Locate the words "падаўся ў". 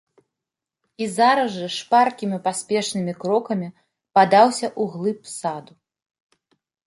4.19-4.83